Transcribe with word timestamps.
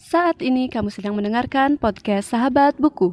Saat 0.00 0.40
ini 0.40 0.72
kamu 0.72 0.88
sedang 0.88 1.12
mendengarkan 1.12 1.76
podcast 1.76 2.32
Sahabat 2.32 2.72
Buku. 2.80 3.12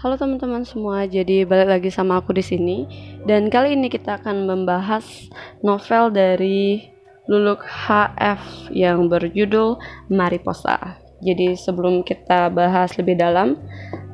Halo 0.00 0.16
teman-teman 0.16 0.64
semua, 0.64 1.04
jadi 1.04 1.44
balik 1.44 1.68
lagi 1.68 1.90
sama 1.92 2.24
aku 2.24 2.32
di 2.32 2.40
sini 2.40 2.88
dan 3.28 3.52
kali 3.52 3.76
ini 3.76 3.92
kita 3.92 4.16
akan 4.16 4.48
membahas 4.48 5.04
novel 5.60 6.08
dari 6.08 6.88
Luluk 7.28 7.60
HF 7.68 8.72
yang 8.72 9.12
berjudul 9.12 9.76
Mariposa. 10.08 11.07
Jadi 11.18 11.58
sebelum 11.58 12.06
kita 12.06 12.46
bahas 12.54 12.94
lebih 12.94 13.18
dalam, 13.18 13.58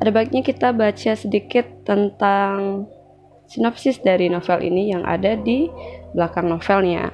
ada 0.01 0.09
baiknya 0.09 0.41
kita 0.41 0.73
baca 0.73 1.13
sedikit 1.13 1.65
tentang 1.85 2.89
sinopsis 3.45 4.01
dari 4.01 4.33
novel 4.33 4.65
ini 4.65 4.89
yang 4.89 5.05
ada 5.05 5.37
di 5.37 5.69
belakang 6.17 6.49
novelnya. 6.49 7.13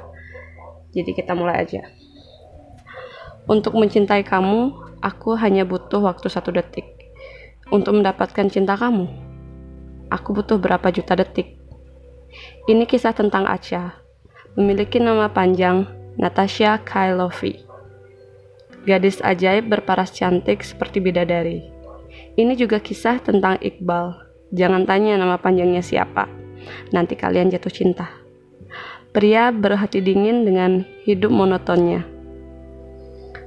Jadi 0.94 1.10
kita 1.10 1.34
mulai 1.34 1.66
aja. 1.66 1.82
Untuk 3.50 3.74
mencintai 3.74 4.22
kamu, 4.22 4.70
aku 5.02 5.34
hanya 5.34 5.66
butuh 5.66 5.98
waktu 5.98 6.30
satu 6.30 6.54
detik. 6.54 6.86
Untuk 7.74 7.98
mendapatkan 7.98 8.46
cinta 8.46 8.78
kamu, 8.78 9.10
aku 10.06 10.28
butuh 10.38 10.58
berapa 10.58 10.86
juta 10.94 11.18
detik. 11.18 11.58
Ini 12.70 12.86
kisah 12.86 13.10
tentang 13.10 13.42
Acha, 13.50 13.98
memiliki 14.54 15.02
nama 15.02 15.26
panjang 15.26 15.86
Natasha 16.14 16.78
Kailovi 16.82 17.69
gadis 18.88 19.20
ajaib 19.20 19.68
berparas 19.68 20.14
cantik 20.14 20.64
seperti 20.64 21.02
bidadari. 21.02 21.66
Ini 22.38 22.54
juga 22.56 22.80
kisah 22.80 23.20
tentang 23.20 23.58
Iqbal. 23.60 24.16
Jangan 24.50 24.86
tanya 24.88 25.18
nama 25.18 25.36
panjangnya 25.36 25.82
siapa. 25.84 26.26
Nanti 26.94 27.14
kalian 27.14 27.50
jatuh 27.50 27.72
cinta. 27.72 28.06
Pria 29.10 29.50
berhati 29.50 29.98
dingin 29.98 30.46
dengan 30.46 30.86
hidup 31.02 31.34
monotonnya. 31.34 32.06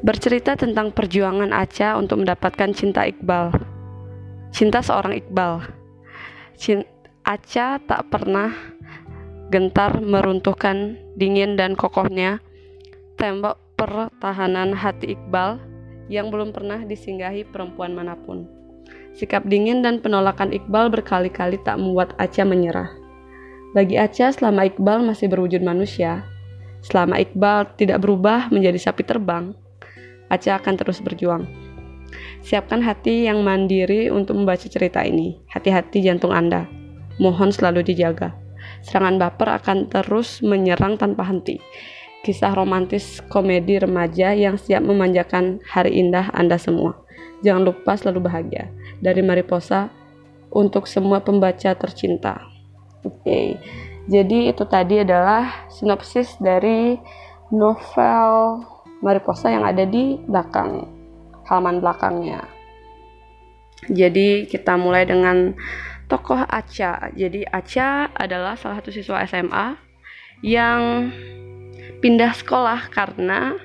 Bercerita 0.04 0.60
tentang 0.60 0.92
perjuangan 0.92 1.56
Aca 1.56 1.96
untuk 1.96 2.20
mendapatkan 2.20 2.76
cinta 2.76 3.08
Iqbal. 3.08 3.56
Cinta 4.52 4.84
seorang 4.84 5.16
Iqbal. 5.24 5.64
Cinta 6.60 7.80
tak 7.80 8.02
pernah 8.12 8.52
gentar 9.48 10.04
meruntuhkan 10.04 11.00
dingin 11.16 11.56
dan 11.56 11.80
kokohnya 11.80 12.44
tembok 13.16 13.63
pertahanan 13.76 14.74
hati 14.74 15.18
Iqbal 15.18 15.60
yang 16.12 16.30
belum 16.30 16.52
pernah 16.52 16.82
disinggahi 16.84 17.48
perempuan 17.50 17.96
mana 17.96 18.16
pun. 18.18 18.46
Sikap 19.14 19.46
dingin 19.46 19.86
dan 19.86 20.02
penolakan 20.02 20.50
Iqbal 20.52 20.90
berkali-kali 20.90 21.62
tak 21.62 21.78
membuat 21.78 22.18
Aca 22.18 22.44
menyerah. 22.44 22.90
Bagi 23.78 23.98
Aca, 23.98 24.34
selama 24.34 24.66
Iqbal 24.70 25.06
masih 25.06 25.30
berwujud 25.30 25.62
manusia, 25.62 26.26
selama 26.82 27.22
Iqbal 27.22 27.78
tidak 27.78 28.02
berubah 28.02 28.50
menjadi 28.50 28.90
sapi 28.90 29.06
terbang, 29.06 29.54
Aca 30.30 30.58
akan 30.58 30.74
terus 30.78 31.02
berjuang. 31.02 31.46
Siapkan 32.44 32.84
hati 32.84 33.26
yang 33.26 33.42
mandiri 33.42 34.12
untuk 34.12 34.38
membaca 34.38 34.68
cerita 34.68 35.02
ini. 35.02 35.40
Hati-hati 35.50 36.04
jantung 36.04 36.36
Anda. 36.36 36.68
Mohon 37.18 37.56
selalu 37.56 37.88
dijaga. 37.88 38.36
Serangan 38.84 39.18
baper 39.18 39.50
akan 39.64 39.78
terus 39.90 40.44
menyerang 40.44 41.00
tanpa 41.00 41.24
henti 41.24 41.58
kisah 42.24 42.56
romantis 42.56 43.20
komedi 43.28 43.84
remaja 43.84 44.32
yang 44.32 44.56
siap 44.56 44.80
memanjakan 44.80 45.60
hari 45.68 46.00
indah 46.00 46.32
Anda 46.32 46.56
semua. 46.56 46.96
Jangan 47.44 47.68
lupa 47.68 48.00
selalu 48.00 48.24
bahagia. 48.24 48.72
Dari 49.04 49.20
Mariposa 49.20 49.92
untuk 50.48 50.88
semua 50.88 51.20
pembaca 51.20 51.76
tercinta. 51.76 52.48
Oke. 53.04 53.20
Okay. 53.20 53.48
Jadi 54.08 54.52
itu 54.52 54.64
tadi 54.68 55.04
adalah 55.04 55.68
sinopsis 55.68 56.40
dari 56.40 56.96
novel 57.52 58.64
Mariposa 59.04 59.52
yang 59.52 59.68
ada 59.68 59.84
di 59.84 60.16
belakang 60.24 60.88
halaman 61.48 61.84
belakangnya. 61.84 62.48
Jadi 63.92 64.48
kita 64.48 64.80
mulai 64.80 65.04
dengan 65.04 65.52
tokoh 66.08 66.40
Aca. 66.48 67.12
Jadi 67.12 67.44
Aca 67.48 68.12
adalah 68.16 68.56
salah 68.56 68.80
satu 68.80 68.96
siswa 68.96 69.24
SMA 69.28 69.76
yang 70.44 71.12
pindah 72.04 72.36
sekolah 72.36 72.92
karena 72.92 73.56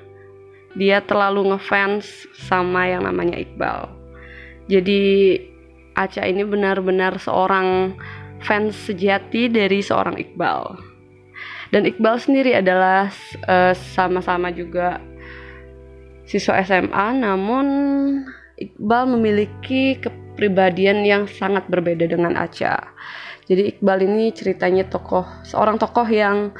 dia 0.79 1.03
terlalu 1.03 1.51
ngefans 1.51 2.07
sama 2.47 2.87
yang 2.87 3.03
namanya 3.03 3.35
Iqbal. 3.35 3.91
Jadi 4.71 5.35
Aca 5.99 6.23
ini 6.23 6.47
benar-benar 6.47 7.19
seorang 7.19 7.99
fans 8.39 8.79
sejati 8.87 9.51
dari 9.51 9.83
seorang 9.83 10.15
Iqbal. 10.15 10.79
Dan 11.75 11.83
Iqbal 11.83 12.15
sendiri 12.15 12.55
adalah 12.55 13.11
eh, 13.43 13.75
sama-sama 13.75 14.55
juga 14.55 15.03
siswa 16.23 16.63
SMA, 16.63 17.19
namun 17.19 17.67
Iqbal 18.55 19.11
memiliki 19.19 19.99
kepribadian 19.99 21.03
yang 21.03 21.27
sangat 21.27 21.67
berbeda 21.67 22.07
dengan 22.07 22.39
Aca. 22.39 22.79
Jadi 23.51 23.75
Iqbal 23.75 24.07
ini 24.07 24.31
ceritanya 24.31 24.87
tokoh 24.87 25.27
seorang 25.43 25.75
tokoh 25.75 26.07
yang 26.07 26.55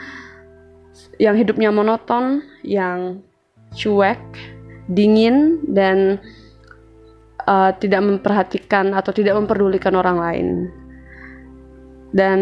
yang 1.20 1.36
hidupnya 1.36 1.70
monoton, 1.70 2.42
yang 2.64 3.20
cuek, 3.76 4.20
dingin, 4.90 5.62
dan 5.70 6.18
uh, 7.46 7.72
tidak 7.78 8.02
memperhatikan 8.02 8.96
atau 8.96 9.12
tidak 9.14 9.38
memperdulikan 9.38 9.94
orang 10.00 10.18
lain. 10.18 10.48
Dan 12.10 12.40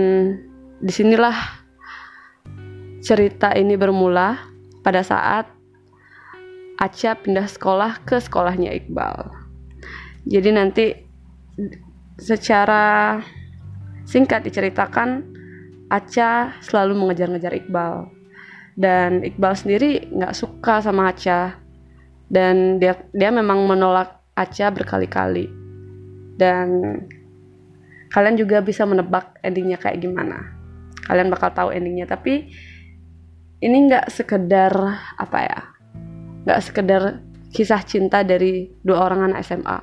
di 0.79 0.91
sinilah 0.94 1.35
cerita 3.03 3.51
ini 3.56 3.75
bermula 3.75 4.40
pada 4.85 5.03
saat 5.03 5.47
Aca 6.78 7.18
pindah 7.18 7.50
sekolah 7.50 8.06
ke 8.06 8.22
sekolahnya 8.22 8.69
Iqbal. 8.69 9.34
Jadi 10.29 10.50
nanti 10.53 10.85
secara 12.22 13.18
singkat 14.06 14.45
diceritakan 14.45 15.25
Aca 15.89 16.53
selalu 16.62 16.94
mengejar-ngejar 17.01 17.57
Iqbal 17.66 18.16
dan 18.77 19.25
Iqbal 19.25 19.57
sendiri 19.57 20.07
nggak 20.13 20.38
suka 20.38 20.79
sama 20.85 21.09
Aca. 21.09 21.57
Dan 22.27 22.77
dia 22.77 22.93
dia 23.11 23.33
memang 23.33 23.65
menolak 23.65 24.21
Aca 24.38 24.69
berkali-kali. 24.69 25.49
Dan 26.38 27.01
kalian 28.13 28.38
juga 28.38 28.61
bisa 28.61 28.85
menebak 28.85 29.41
endingnya 29.41 29.81
kayak 29.81 30.05
gimana. 30.05 30.53
Kalian 31.09 31.33
bakal 31.33 31.49
tahu 31.49 31.69
endingnya. 31.73 32.05
Tapi 32.05 32.45
ini 33.61 33.77
nggak 33.89 34.13
sekedar 34.13 34.73
apa 35.17 35.39
ya 35.41 35.59
nggak 36.45 36.61
sekedar 36.61 37.01
kisah 37.51 37.81
cinta 37.81 38.21
dari 38.21 38.69
dua 38.85 39.09
orang 39.09 39.31
anak 39.31 39.41
SMA 39.44 39.77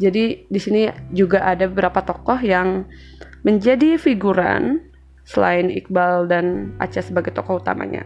jadi 0.00 0.48
di 0.48 0.60
sini 0.60 0.88
juga 1.12 1.44
ada 1.44 1.68
beberapa 1.68 2.00
tokoh 2.04 2.40
yang 2.40 2.88
menjadi 3.44 3.96
figuran 3.96 4.89
selain 5.30 5.70
Iqbal 5.70 6.26
dan 6.26 6.74
Aca 6.82 6.98
sebagai 6.98 7.30
tokoh 7.30 7.62
utamanya. 7.62 8.02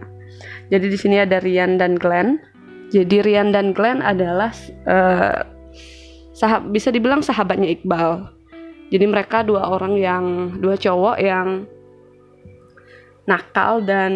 Jadi 0.68 0.92
di 0.92 0.98
sini 1.00 1.16
ada 1.24 1.40
Rian 1.40 1.80
dan 1.80 1.96
Glenn. 1.96 2.36
Jadi 2.92 3.24
Rian 3.24 3.48
dan 3.48 3.72
Glenn 3.72 4.04
adalah 4.04 4.52
uh, 4.84 5.40
sahab 6.36 6.68
bisa 6.68 6.92
dibilang 6.92 7.24
sahabatnya 7.24 7.72
Iqbal. 7.80 8.28
Jadi 8.92 9.04
mereka 9.08 9.40
dua 9.40 9.72
orang 9.72 9.96
yang 9.96 10.24
dua 10.60 10.76
cowok 10.76 11.16
yang 11.16 11.64
nakal 13.24 13.80
dan 13.80 14.12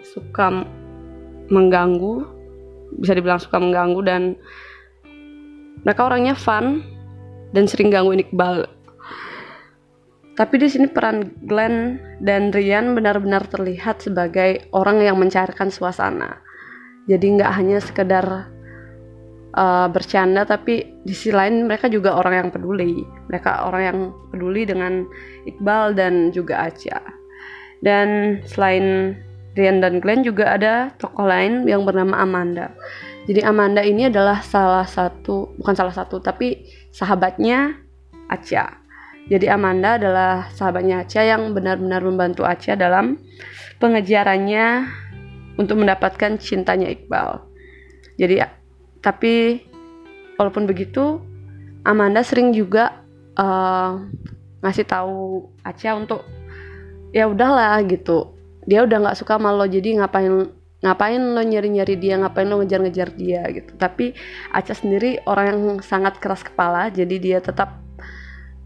suka 0.00 0.64
mengganggu, 1.52 2.24
bisa 2.96 3.12
dibilang 3.12 3.36
suka 3.36 3.60
mengganggu 3.60 4.00
dan 4.08 4.22
mereka 5.84 6.08
orangnya 6.08 6.32
fun 6.32 6.80
dan 7.52 7.68
sering 7.68 7.92
gangguin 7.92 8.24
Iqbal 8.24 8.77
tapi 10.38 10.54
di 10.62 10.70
sini 10.70 10.86
peran 10.86 11.34
Glenn 11.42 11.98
dan 12.22 12.54
Rian 12.54 12.94
benar-benar 12.94 13.50
terlihat 13.50 14.06
sebagai 14.06 14.70
orang 14.70 15.02
yang 15.02 15.18
mencairkan 15.18 15.66
suasana. 15.66 16.38
Jadi 17.10 17.26
nggak 17.34 17.52
hanya 17.58 17.82
sekedar 17.82 18.46
uh, 19.58 19.88
bercanda, 19.90 20.46
tapi 20.46 20.94
di 21.02 21.10
sisi 21.10 21.34
lain 21.34 21.66
mereka 21.66 21.90
juga 21.90 22.14
orang 22.14 22.46
yang 22.46 22.48
peduli. 22.54 23.02
Mereka 23.26 23.66
orang 23.66 23.82
yang 23.82 23.98
peduli 24.30 24.62
dengan 24.62 25.10
Iqbal 25.42 25.98
dan 25.98 26.30
juga 26.30 26.70
Aca. 26.70 27.02
Dan 27.82 28.38
selain 28.46 29.18
Rian 29.58 29.82
dan 29.82 29.98
Glenn 29.98 30.22
juga 30.22 30.54
ada 30.54 30.94
tokoh 31.02 31.26
lain 31.26 31.66
yang 31.66 31.82
bernama 31.82 32.14
Amanda. 32.22 32.70
Jadi 33.26 33.42
Amanda 33.42 33.82
ini 33.82 34.06
adalah 34.06 34.38
salah 34.46 34.86
satu, 34.86 35.50
bukan 35.58 35.74
salah 35.74 35.90
satu, 35.98 36.22
tapi 36.22 36.62
sahabatnya 36.94 37.74
Aca. 38.30 38.87
Jadi 39.28 39.46
Amanda 39.48 40.00
adalah 40.00 40.48
sahabatnya 40.56 41.04
Acha 41.04 41.20
yang 41.20 41.52
benar-benar 41.52 42.00
membantu 42.00 42.48
Acha 42.48 42.72
dalam 42.74 43.20
pengejarannya 43.76 44.88
untuk 45.60 45.84
mendapatkan 45.84 46.40
cintanya 46.40 46.88
Iqbal. 46.88 47.44
Jadi 48.16 48.40
tapi 49.04 49.62
walaupun 50.40 50.64
begitu 50.64 51.20
Amanda 51.84 52.24
sering 52.24 52.56
juga 52.56 53.04
uh, 53.36 54.00
ngasih 54.64 54.86
tahu 54.88 55.46
Acha 55.62 55.94
untuk 55.94 56.24
ya 57.12 57.28
udahlah 57.28 57.80
gitu 57.86 58.36
dia 58.68 58.84
udah 58.84 59.00
nggak 59.00 59.16
suka 59.16 59.40
sama 59.40 59.54
lo 59.54 59.64
jadi 59.64 59.96
ngapain 60.02 60.52
ngapain 60.84 61.22
lo 61.34 61.40
nyari-nyari 61.40 61.96
dia 61.96 62.20
ngapain 62.20 62.46
lo 62.46 62.60
ngejar-ngejar 62.60 63.08
dia 63.16 63.42
gitu 63.48 63.72
tapi 63.80 64.12
Acha 64.52 64.76
sendiri 64.76 65.22
orang 65.24 65.46
yang 65.48 65.62
sangat 65.80 66.20
keras 66.20 66.44
kepala 66.44 66.92
jadi 66.92 67.16
dia 67.16 67.38
tetap 67.40 67.80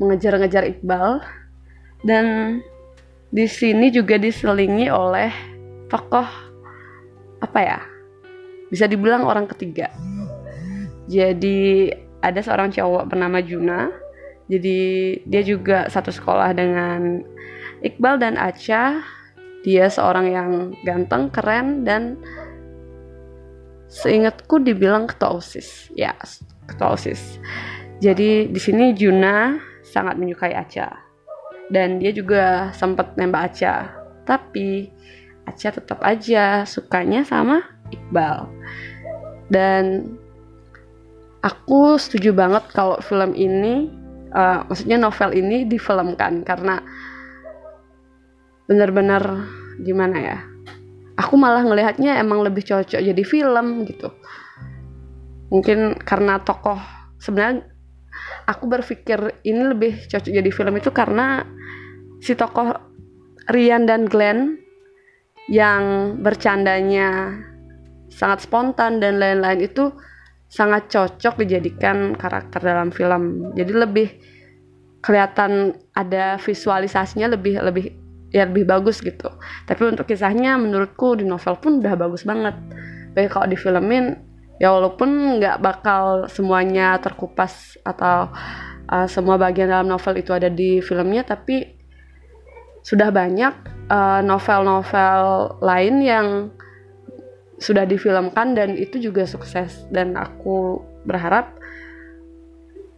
mengejar-ngejar 0.02 0.66
Iqbal. 0.66 1.22
Dan 2.02 2.58
di 3.30 3.46
sini 3.46 3.94
juga 3.94 4.18
diselingi 4.18 4.90
oleh 4.90 5.30
tokoh 5.86 6.26
apa 7.42 7.58
ya 7.58 7.80
bisa 8.72 8.88
dibilang 8.90 9.28
orang 9.28 9.46
ketiga. 9.46 9.92
Jadi 11.06 11.92
ada 12.24 12.40
seorang 12.40 12.72
cowok 12.72 13.12
bernama 13.12 13.38
Juna. 13.44 13.92
Jadi 14.48 14.78
dia 15.24 15.42
juga 15.46 15.86
satu 15.92 16.10
sekolah 16.10 16.52
dengan 16.52 17.22
Iqbal 17.84 18.18
dan 18.18 18.34
Acha 18.40 19.00
dia 19.62 19.86
seorang 19.86 20.26
yang 20.26 20.50
ganteng 20.82 21.30
keren 21.30 21.86
dan 21.86 22.18
seingatku 23.86 24.58
dibilang 24.58 25.06
ketua 25.06 25.38
osis. 25.38 25.92
Ya 25.94 26.16
ketua 26.66 26.96
osis. 26.96 27.38
Jadi 28.02 28.50
di 28.50 28.60
sini 28.60 28.96
Juna 28.96 29.54
sangat 29.92 30.16
menyukai 30.16 30.56
Acha. 30.56 30.88
Dan 31.68 32.00
dia 32.00 32.16
juga 32.16 32.72
sempat 32.72 33.12
nembak 33.20 33.52
Acha. 33.52 33.92
Tapi 34.24 34.88
Acha 35.44 35.68
tetap 35.68 36.00
aja 36.00 36.64
sukanya 36.64 37.22
sama 37.28 37.60
Iqbal. 37.92 38.48
Dan 39.52 40.16
aku 41.44 42.00
setuju 42.00 42.32
banget 42.32 42.64
kalau 42.72 42.96
film 43.04 43.36
ini 43.36 43.92
uh, 44.32 44.64
maksudnya 44.64 44.96
novel 44.96 45.36
ini 45.36 45.68
difilmkan. 45.68 46.40
Karena 46.48 46.80
benar-benar 48.64 49.44
gimana 49.84 50.16
ya 50.16 50.38
aku 51.22 51.34
malah 51.36 51.64
ngelihatnya 51.64 52.16
emang 52.20 52.42
lebih 52.44 52.64
cocok 52.64 53.00
jadi 53.00 53.22
film 53.24 53.84
gitu. 53.86 54.08
Mungkin 55.52 56.00
karena 56.02 56.40
tokoh 56.40 56.80
sebenarnya 57.20 57.68
aku 58.52 58.68
berpikir 58.68 59.42
ini 59.48 59.72
lebih 59.72 60.04
cocok 60.06 60.32
jadi 60.32 60.50
film 60.52 60.74
itu 60.76 60.92
karena 60.92 61.42
si 62.20 62.36
tokoh 62.36 62.76
Rian 63.50 63.88
dan 63.88 64.06
Glenn 64.06 64.60
yang 65.50 66.14
bercandanya 66.22 67.34
sangat 68.12 68.46
spontan 68.46 69.02
dan 69.02 69.18
lain-lain 69.18 69.66
itu 69.66 69.90
sangat 70.46 70.92
cocok 70.92 71.42
dijadikan 71.42 72.12
karakter 72.14 72.60
dalam 72.60 72.92
film. 72.92 73.50
Jadi 73.56 73.72
lebih 73.72 74.08
kelihatan 75.02 75.74
ada 75.96 76.38
visualisasinya 76.38 77.34
lebih 77.34 77.58
lebih 77.58 77.84
ya 78.30 78.46
lebih 78.46 78.68
bagus 78.68 79.02
gitu. 79.02 79.32
Tapi 79.66 79.82
untuk 79.90 80.06
kisahnya 80.06 80.54
menurutku 80.60 81.18
di 81.18 81.24
novel 81.26 81.58
pun 81.58 81.82
udah 81.82 81.96
bagus 81.98 82.22
banget. 82.22 82.54
Baik 83.16 83.32
kalau 83.32 83.48
di 83.48 83.56
filmin 83.56 84.14
ya 84.62 84.70
walaupun 84.70 85.42
nggak 85.42 85.58
bakal 85.58 86.30
semuanya 86.30 86.94
terkupas 87.02 87.74
atau 87.82 88.30
uh, 88.86 89.06
semua 89.10 89.34
bagian 89.34 89.66
dalam 89.66 89.90
novel 89.90 90.22
itu 90.22 90.30
ada 90.30 90.46
di 90.46 90.78
filmnya 90.78 91.26
tapi 91.26 91.82
sudah 92.82 93.14
banyak 93.14 93.54
eh, 93.94 94.20
novel-novel 94.26 95.22
uh, 95.54 95.62
lain 95.62 96.02
yang 96.02 96.26
sudah 97.62 97.86
difilmkan 97.86 98.58
dan 98.58 98.74
itu 98.74 98.98
juga 98.98 99.22
sukses 99.22 99.86
dan 99.94 100.18
aku 100.18 100.82
berharap 101.06 101.54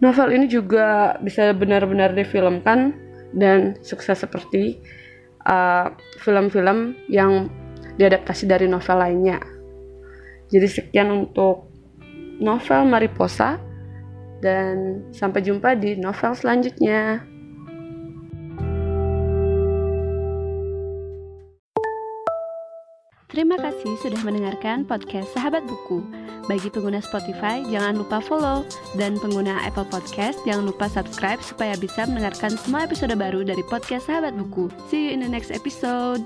novel 0.00 0.32
ini 0.32 0.48
juga 0.48 1.20
bisa 1.20 1.52
benar-benar 1.52 2.16
difilmkan 2.16 2.96
dan 3.36 3.76
sukses 3.84 4.24
seperti 4.24 4.80
eh, 5.44 5.86
film-film 6.16 6.96
uh, 6.96 7.12
yang 7.12 7.52
diadaptasi 8.00 8.48
dari 8.48 8.64
novel 8.66 8.98
lainnya. 8.98 9.53
Jadi 10.54 10.66
sekian 10.70 11.10
untuk 11.10 11.66
novel 12.38 12.86
Mariposa 12.86 13.58
dan 14.38 15.02
sampai 15.10 15.42
jumpa 15.42 15.74
di 15.74 15.98
novel 15.98 16.30
selanjutnya. 16.38 17.26
Terima 23.34 23.58
kasih 23.58 23.98
sudah 23.98 24.22
mendengarkan 24.22 24.86
podcast 24.86 25.26
Sahabat 25.34 25.66
Buku. 25.66 26.06
Bagi 26.46 26.70
pengguna 26.70 27.02
Spotify, 27.02 27.66
jangan 27.66 27.98
lupa 27.98 28.22
follow. 28.22 28.62
Dan 28.94 29.18
pengguna 29.18 29.58
Apple 29.66 29.90
Podcast, 29.90 30.38
jangan 30.46 30.70
lupa 30.70 30.86
subscribe 30.86 31.42
supaya 31.42 31.74
bisa 31.74 32.06
mendengarkan 32.06 32.54
semua 32.54 32.86
episode 32.86 33.10
baru 33.18 33.42
dari 33.42 33.66
podcast 33.66 34.06
Sahabat 34.06 34.38
Buku. 34.38 34.70
See 34.86 35.10
you 35.10 35.18
in 35.18 35.18
the 35.18 35.26
next 35.26 35.50
episode. 35.50 36.22